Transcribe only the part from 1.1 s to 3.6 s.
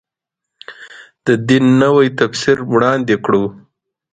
د دین نوی تفسیر وړاندې کړو.